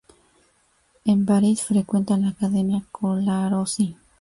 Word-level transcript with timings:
En 1.05 1.27
París 1.27 1.61
frecuenta 1.61 2.17
la 2.17 2.29
academia 2.29 2.83
Colarossi. 2.91 3.95